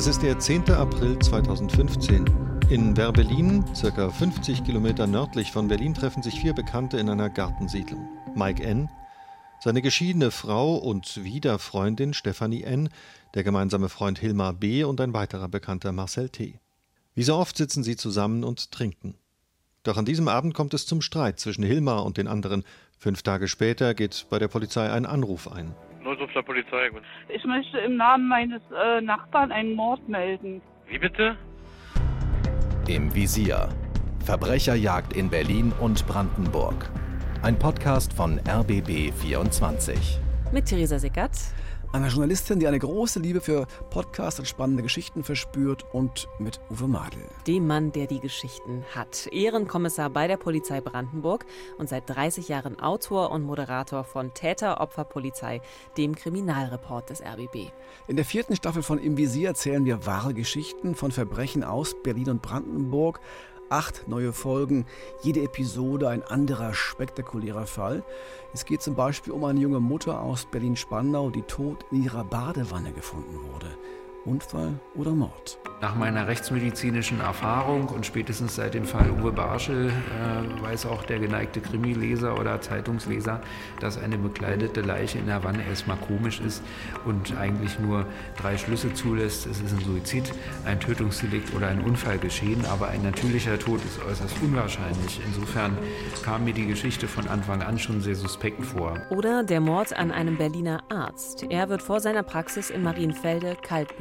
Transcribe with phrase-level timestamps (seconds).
[0.00, 0.70] Es ist der 10.
[0.70, 2.24] April 2015.
[2.70, 8.08] In Werbelin, circa 50 Kilometer nördlich von Berlin, treffen sich vier Bekannte in einer Gartensiedlung.
[8.34, 8.88] Mike N.,
[9.62, 12.88] seine geschiedene Frau und Wiederfreundin Stefanie N.,
[13.34, 14.84] der gemeinsame Freund Hilmar B.
[14.84, 16.60] und ein weiterer Bekannter Marcel T.
[17.14, 19.18] Wie so oft sitzen sie zusammen und trinken.
[19.82, 22.64] Doch an diesem Abend kommt es zum Streit zwischen Hilmar und den anderen.
[22.96, 25.74] Fünf Tage später geht bei der Polizei ein Anruf ein.
[26.02, 26.90] Notruf der Polizei.
[27.28, 30.62] Ich möchte im Namen meines äh, Nachbarn einen Mord melden.
[30.88, 31.36] Wie bitte?
[32.88, 33.68] Im Visier.
[34.24, 36.90] Verbrecherjagd in Berlin und Brandenburg.
[37.42, 40.18] Ein Podcast von RBB 24.
[40.52, 41.32] Mit Theresa Sickert
[41.92, 46.86] einer Journalistin, die eine große Liebe für Podcasts und spannende Geschichten verspürt und mit Uwe
[46.86, 47.22] Madel.
[47.46, 49.26] Dem Mann, der die Geschichten hat.
[49.32, 51.44] Ehrenkommissar bei der Polizei Brandenburg
[51.78, 55.60] und seit 30 Jahren Autor und Moderator von Täter-Opfer-Polizei,
[55.96, 57.72] dem Kriminalreport des RBB.
[58.06, 62.30] In der vierten Staffel von Im Visier erzählen wir wahre Geschichten von Verbrechen aus Berlin
[62.30, 63.20] und Brandenburg
[63.70, 64.84] acht neue Folgen,
[65.22, 68.02] jede Episode ein anderer spektakulärer Fall.
[68.52, 72.92] Es geht zum Beispiel um eine junge Mutter aus Berlin-Spandau, die tot in ihrer Badewanne
[72.92, 73.70] gefunden wurde.
[74.24, 75.58] Unfall oder Mord?
[75.80, 81.18] Nach meiner rechtsmedizinischen Erfahrung und spätestens seit dem Fall Uwe Barschel äh, weiß auch der
[81.18, 83.40] geneigte Krimileser oder Zeitungsleser,
[83.80, 86.62] dass eine bekleidete Leiche in der Wanne erstmal komisch ist
[87.06, 88.04] und eigentlich nur
[88.36, 89.46] drei Schlüsse zulässt.
[89.46, 90.30] Es ist ein Suizid,
[90.66, 95.18] ein Tötungsdelikt oder ein Unfall geschehen, aber ein natürlicher Tod ist äußerst unwahrscheinlich.
[95.26, 95.78] Insofern
[96.22, 99.00] kam mir die Geschichte von Anfang an schon sehr suspekt vor.
[99.08, 101.46] Oder der Mord an einem Berliner Arzt.
[101.48, 103.56] Er wird vor seiner Praxis in Marienfelde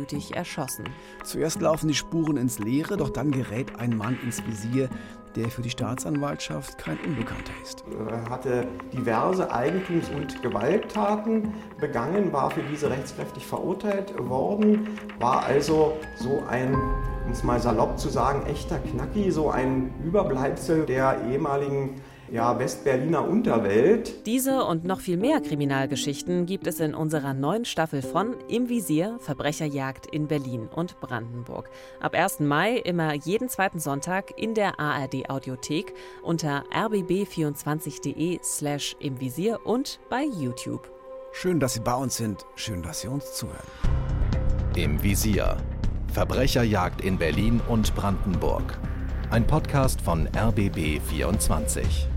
[0.00, 0.84] kaltblütig erschossen.
[1.24, 4.88] Zuerst laufen die Spuren ins Leere, doch dann gerät ein Mann ins Visier,
[5.36, 7.84] der für die Staatsanwaltschaft kein Unbekannter ist.
[8.08, 14.88] Er hatte diverse Eigentums- und Gewalttaten begangen, war für diese rechtskräftig verurteilt worden,
[15.20, 20.84] war also so ein, um es mal salopp zu sagen, echter Knacki, so ein Überbleibsel
[20.84, 22.00] der ehemaligen
[22.32, 24.26] ja, Westberliner Unterwelt.
[24.26, 29.18] Diese und noch viel mehr Kriminalgeschichten gibt es in unserer neuen Staffel von Im Visier
[29.20, 31.70] Verbrecherjagd in Berlin und Brandenburg.
[32.00, 32.40] Ab 1.
[32.40, 40.00] Mai immer jeden zweiten Sonntag in der ARD Audiothek unter rbb24.de slash im Visier und
[40.08, 40.90] bei YouTube.
[41.32, 42.44] Schön, dass Sie bei uns sind.
[42.54, 43.58] Schön, dass Sie uns zuhören.
[44.76, 45.56] Im Visier.
[46.12, 48.78] Verbrecherjagd in Berlin und Brandenburg.
[49.30, 52.09] Ein Podcast von RBB 24.